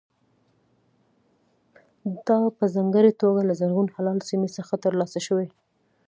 [2.25, 5.47] دا په ځانګړې توګه له زرغون هلال سیمې څخه ترلاسه شوي.